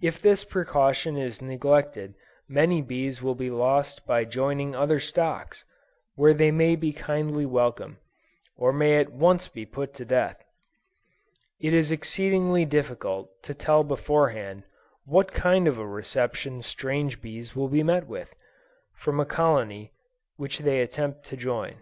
If 0.00 0.22
this 0.22 0.44
precaution 0.44 1.18
is 1.18 1.42
neglected 1.42 2.14
many 2.48 2.80
bees 2.80 3.20
will 3.20 3.34
be 3.34 3.50
lost 3.50 4.06
by 4.06 4.24
joining 4.24 4.74
other 4.74 4.98
stocks, 4.98 5.66
where 6.14 6.32
they 6.32 6.50
may 6.50 6.74
be 6.74 6.90
kindly 6.94 7.44
welcomed, 7.44 7.98
or 8.56 8.72
may 8.72 8.96
at 8.96 9.12
once 9.12 9.48
be 9.48 9.66
put 9.66 9.92
to 9.92 10.06
death. 10.06 10.42
It 11.60 11.74
is 11.74 11.92
exceedingly 11.92 12.64
difficult, 12.64 13.42
to 13.42 13.52
tell 13.52 13.84
before 13.84 14.30
hand, 14.30 14.62
what 15.04 15.34
kind 15.34 15.68
of 15.68 15.76
a 15.76 15.86
reception 15.86 16.62
strange 16.62 17.20
bees 17.20 17.54
will 17.54 17.68
meet 17.68 18.06
with, 18.06 18.34
from 18.94 19.20
a 19.20 19.26
colony 19.26 19.92
which 20.36 20.60
they 20.60 20.80
attempt 20.80 21.26
to 21.26 21.36
join. 21.36 21.74